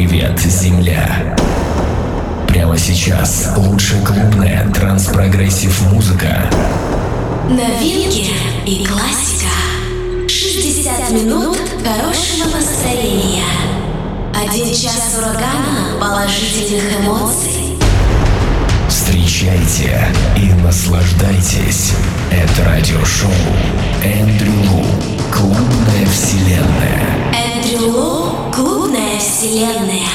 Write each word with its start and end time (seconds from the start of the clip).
Привет, 0.00 0.40
Земля! 0.40 1.36
Прямо 2.48 2.78
сейчас 2.78 3.50
лучшая 3.54 4.02
клубная 4.02 4.66
транс-прогрессив 4.72 5.78
музыка. 5.92 6.50
Новинки 7.50 8.32
и 8.64 8.82
классика. 8.86 9.50
60 10.26 11.10
минут 11.10 11.58
хорошего 11.84 12.48
настроения. 12.48 13.44
Один 14.34 14.74
час 14.74 15.18
урагана 15.18 16.00
положительных 16.00 17.00
эмоций. 17.00 17.78
Встречайте 18.88 20.08
и 20.34 20.50
наслаждайтесь. 20.62 21.92
Это 22.30 22.64
радиошоу 22.64 23.30
Эндрю 24.02 24.54
Лу. 24.70 25.19
Клубная 25.32 26.06
вселенная. 26.06 27.32
Эндрю 27.32 27.88
Лу. 27.88 28.52
Клубная 28.54 29.18
вселенная. 29.18 30.08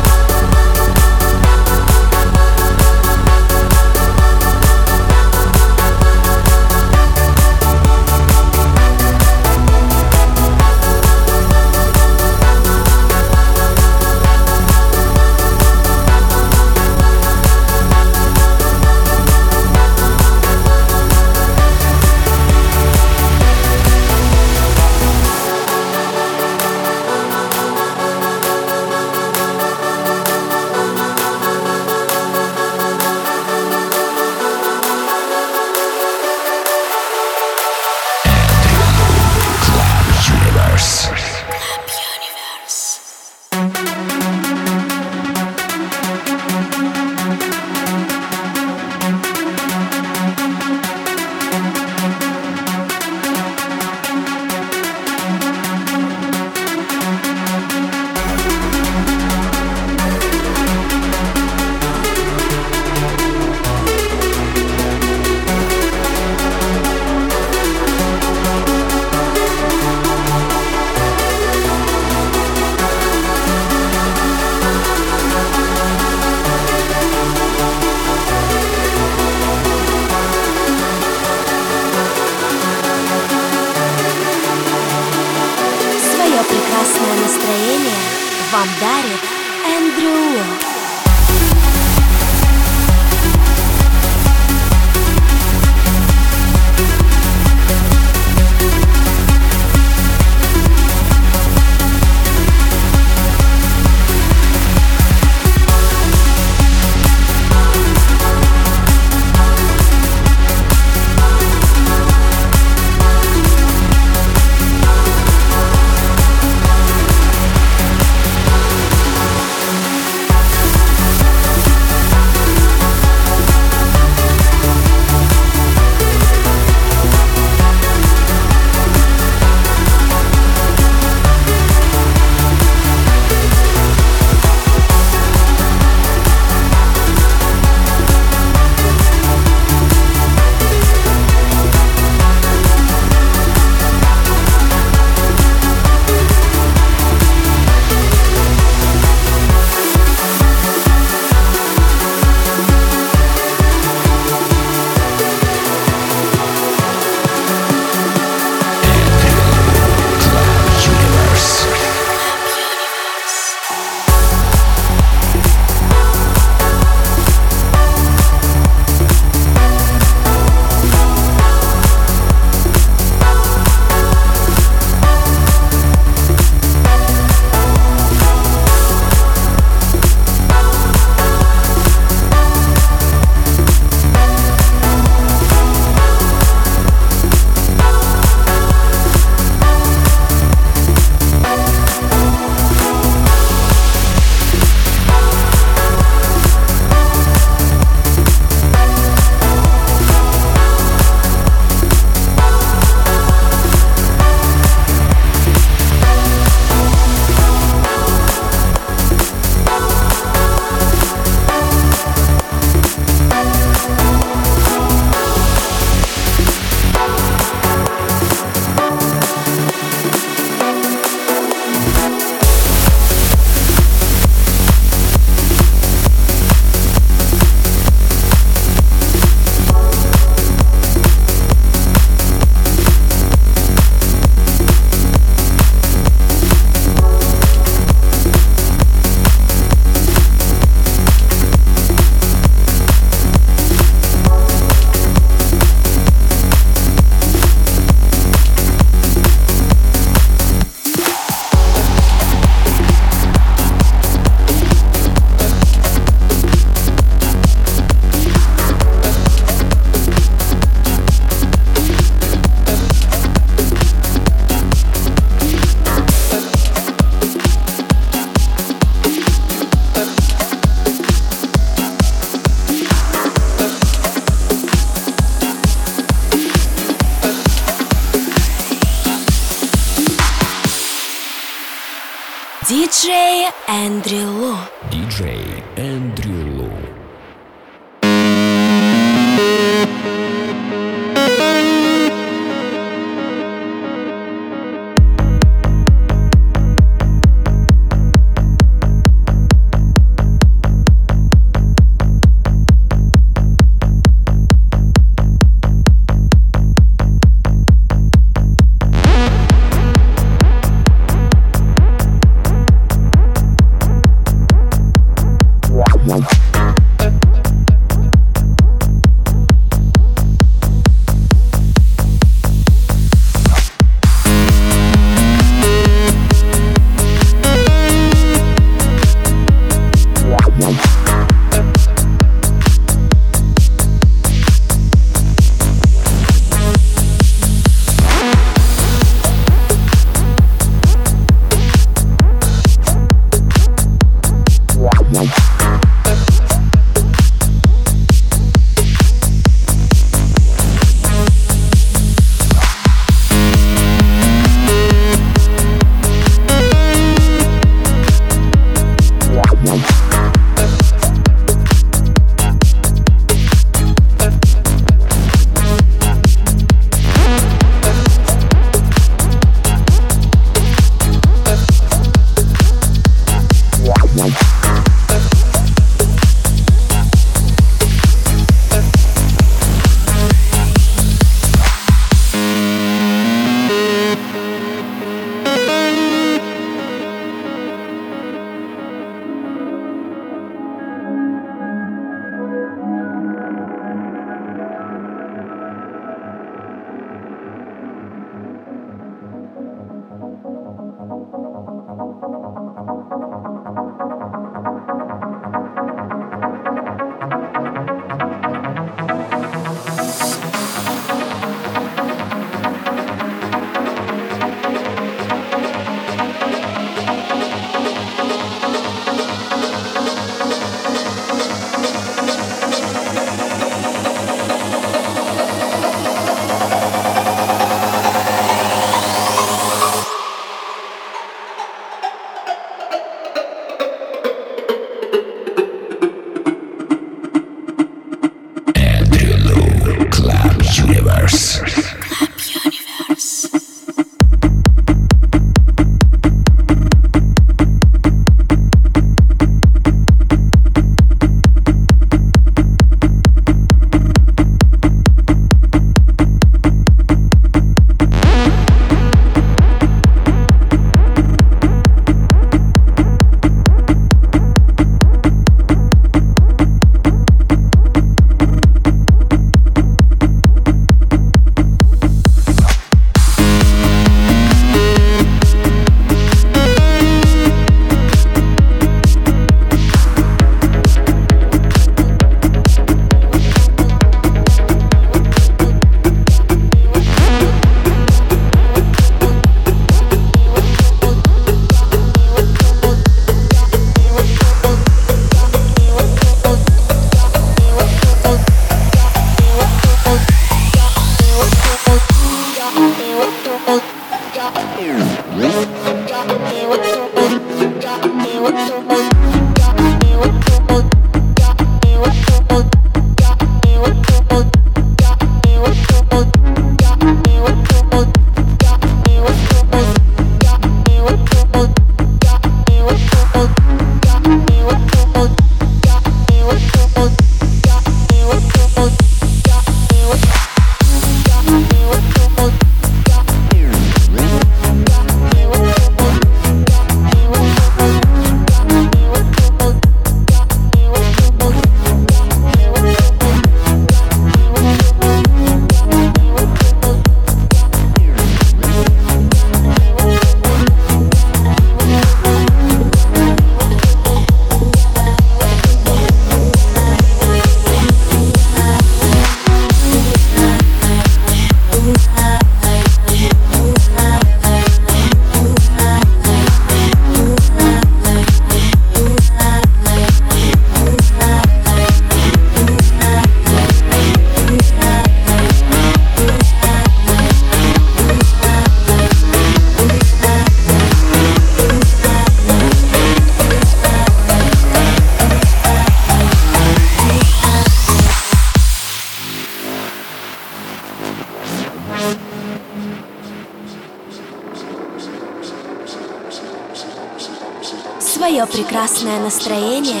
прекрасное 598.64 599.20
настроение 599.20 600.00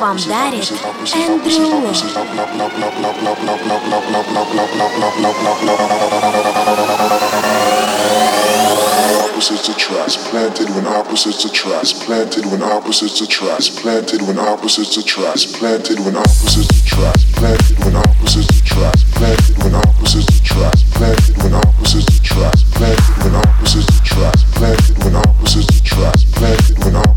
вам 0.00 0.16
дарит 0.28 0.72
Эндрю 1.14 1.88
Opposites 9.40 9.70
attract, 9.70 10.18
planted 10.30 10.68
when 10.74 10.86
opposites 10.86 11.44
attract, 11.46 11.94
planted 12.04 12.44
when 12.44 12.62
opposites 12.62 13.22
attract, 13.22 13.74
planted 13.80 14.20
when 14.20 14.38
opposites 14.38 14.98
attract, 14.98 15.54
planted 15.54 15.98
when 16.00 16.14
opposites 16.14 16.76
attract, 16.76 17.32
planted 17.36 17.78
when 17.80 17.96
opposites 17.96 18.60
attract, 18.60 19.12
planted 19.14 19.64
when 19.64 19.74
opposites 19.74 20.40
attract, 20.40 20.82
planted 20.92 21.42
when 21.42 21.54
opposites 21.54 22.18
attract, 22.20 22.60
planted 22.74 23.22
when 23.22 23.34
opposites 23.34 23.88
attract, 23.88 24.44
planted 24.52 25.04
when 25.04 25.14
opposites 25.16 25.78
attract, 25.78 26.24
planted 26.34 26.84
when 26.84 26.96
opposites 26.96 27.09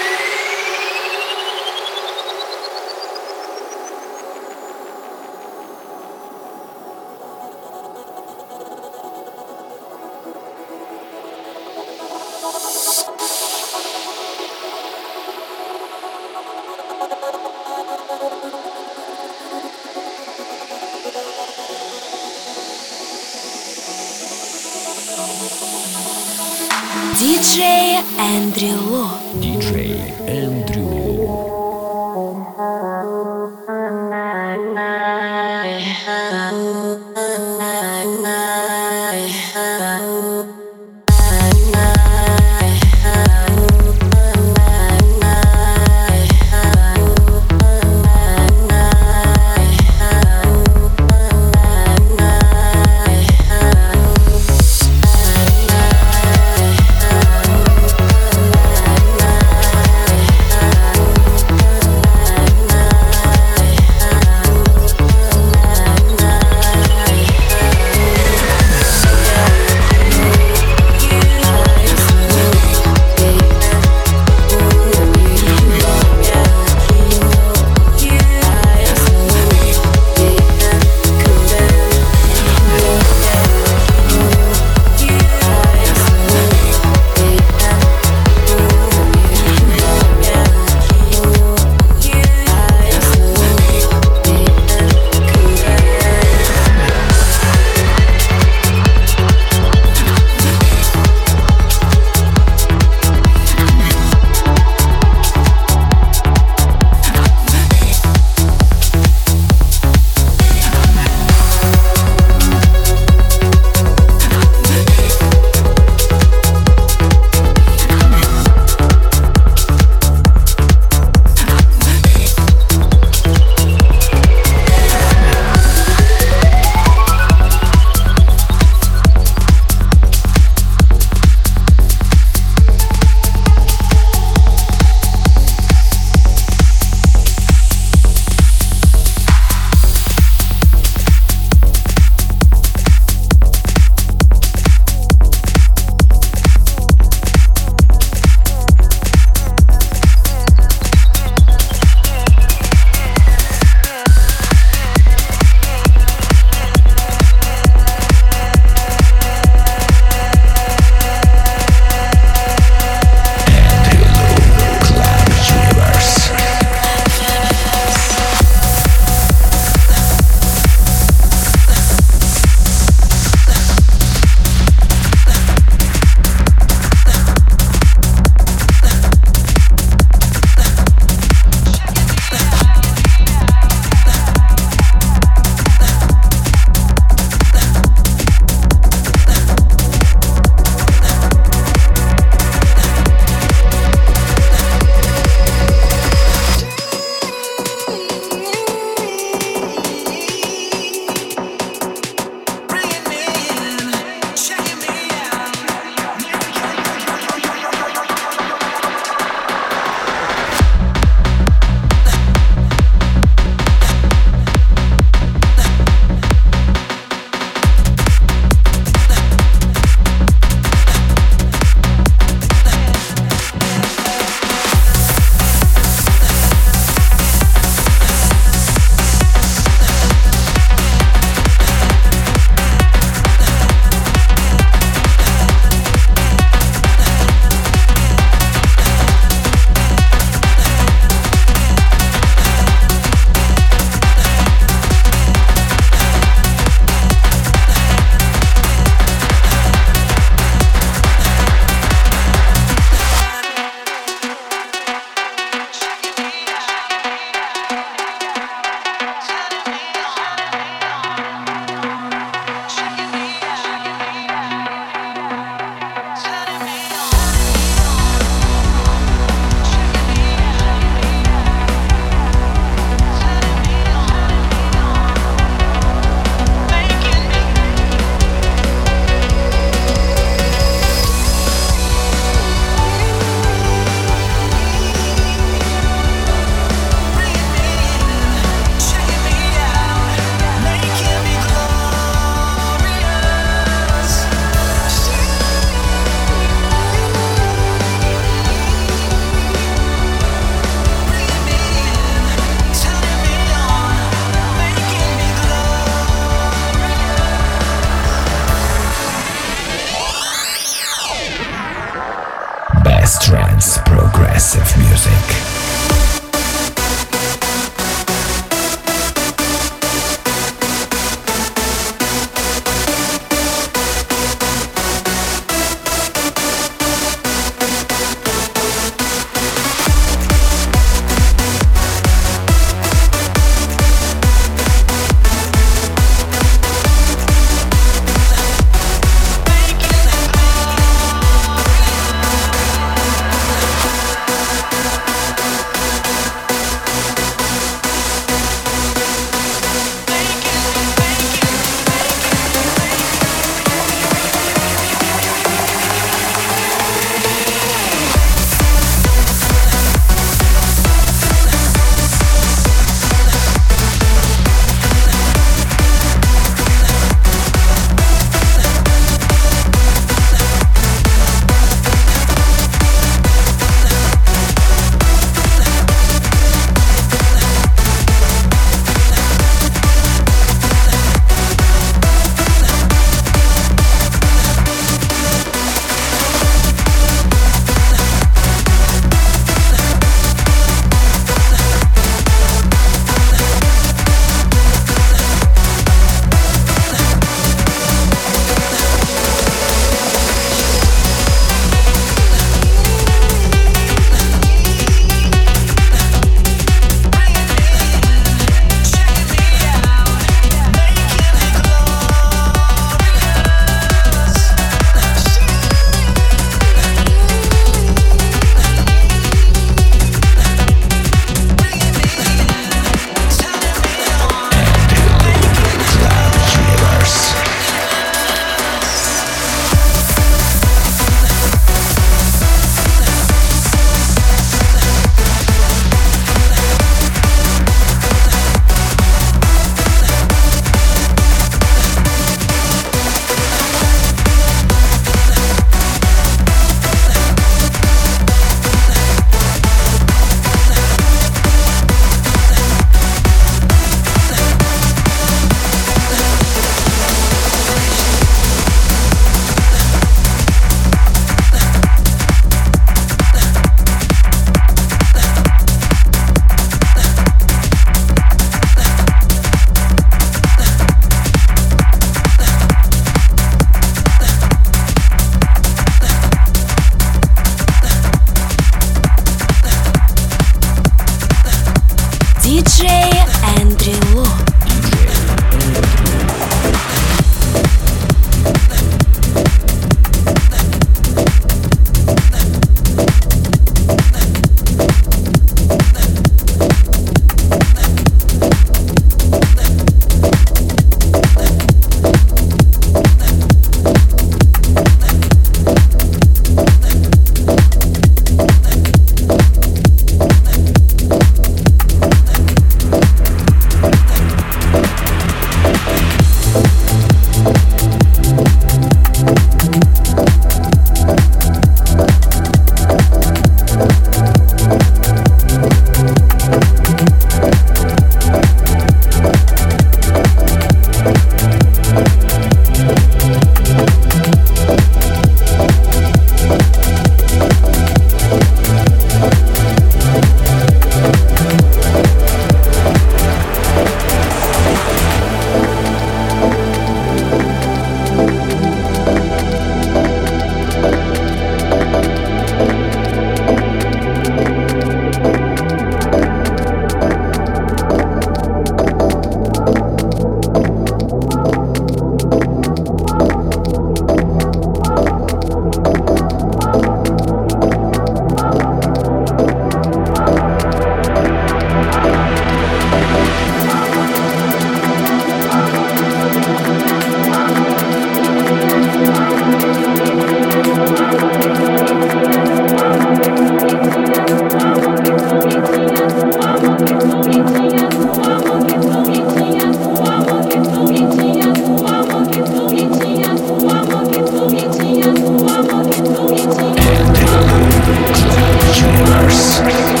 universe. 598.73 600.00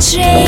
change 0.00 0.39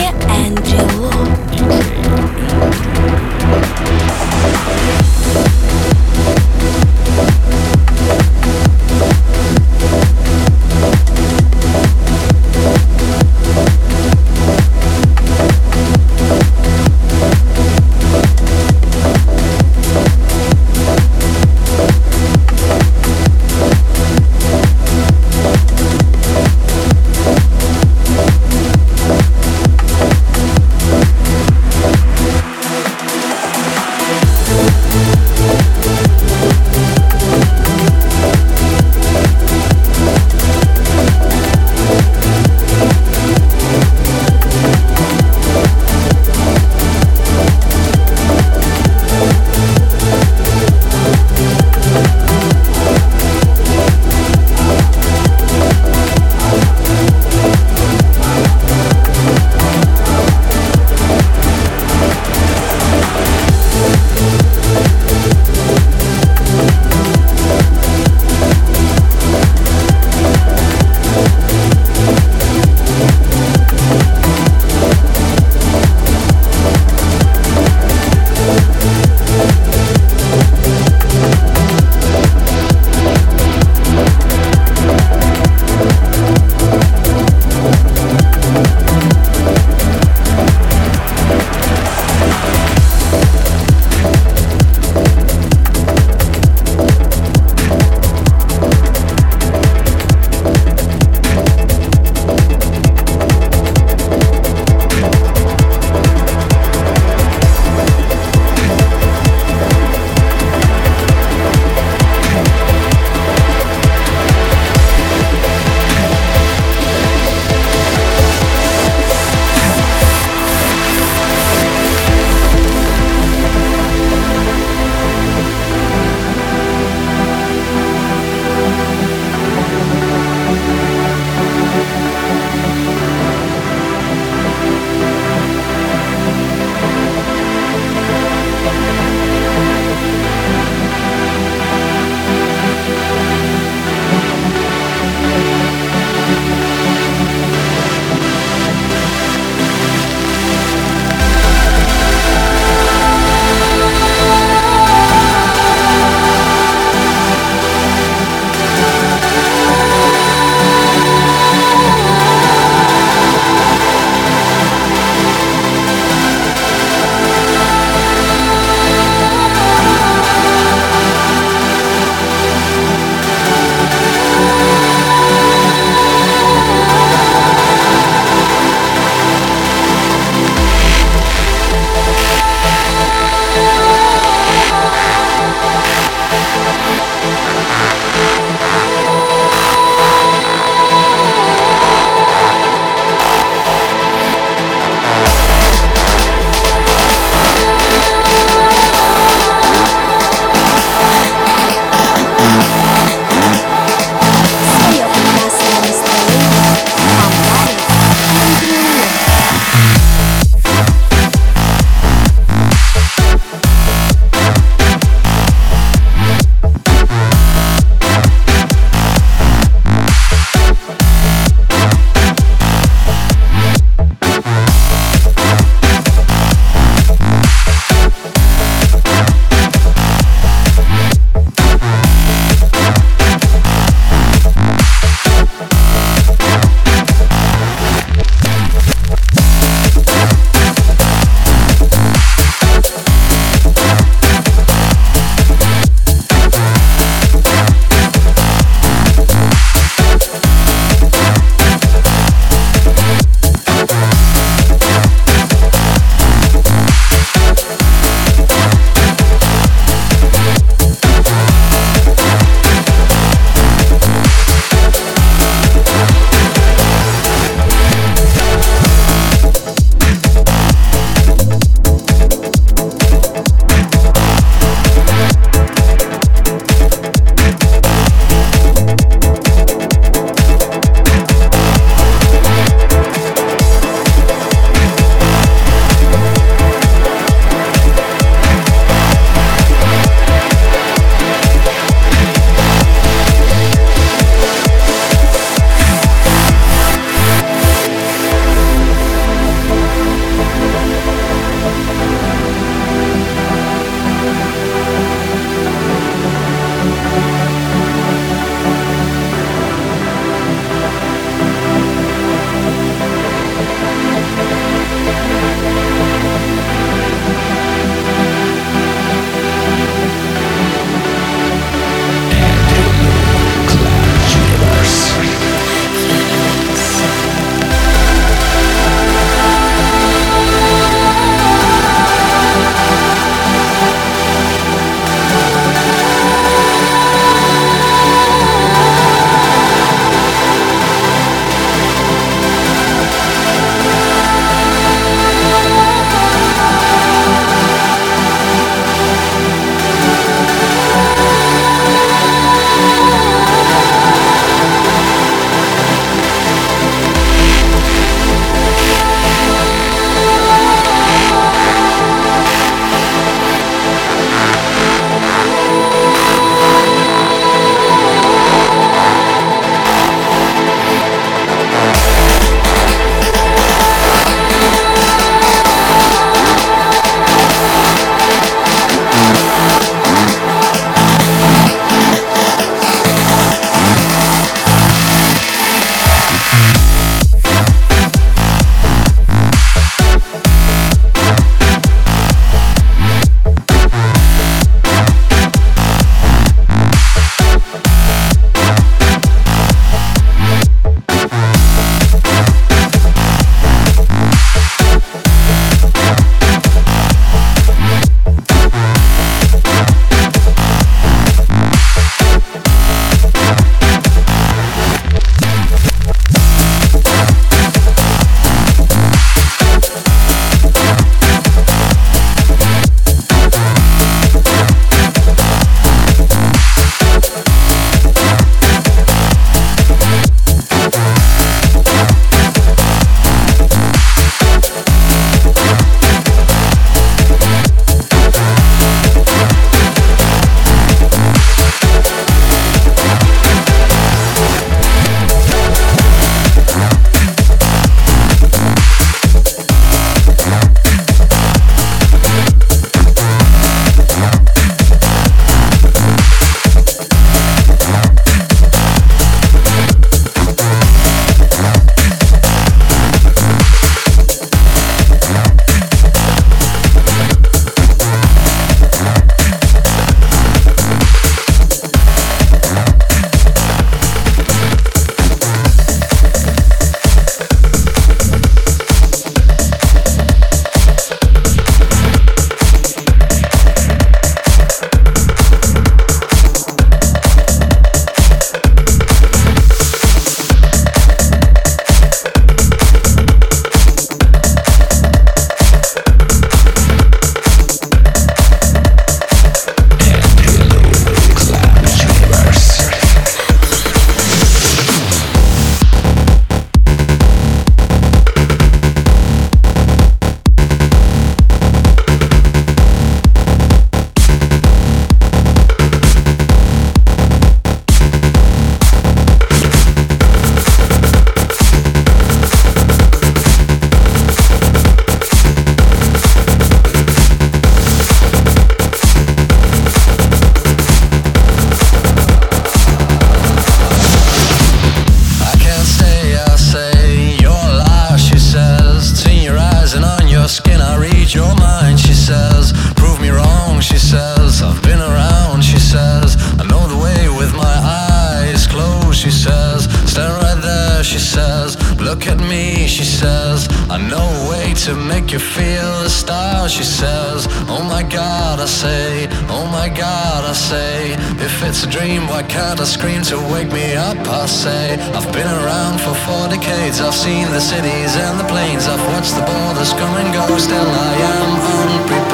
I 558.62 558.66
say, 558.66 559.26
oh 559.48 559.66
my 559.72 559.88
God, 559.88 560.44
I 560.44 560.52
say, 560.52 561.14
if 561.44 561.64
it's 561.64 561.82
a 561.82 561.90
dream, 561.90 562.28
why 562.28 562.44
can't 562.44 562.80
I 562.80 562.84
scream 562.84 563.22
to 563.22 563.36
wake 563.52 563.72
me 563.72 563.96
up? 563.96 564.16
I 564.28 564.46
say, 564.46 564.94
I've 565.16 565.32
been 565.32 565.48
around 565.48 566.00
for 566.00 566.14
four 566.14 566.46
decades, 566.46 567.00
I've 567.00 567.12
seen 567.12 567.50
the 567.50 567.60
cities 567.60 568.14
and 568.14 568.38
the 568.38 568.44
plains, 568.44 568.86
I've 568.86 569.04
watched 569.14 569.34
the 569.34 569.42
borders 569.42 569.92
come 569.94 570.14
and 570.14 570.32
go, 570.32 570.46
still 570.58 570.78
I 570.78 571.12
am 571.34 571.50
unprepared. 571.90 572.31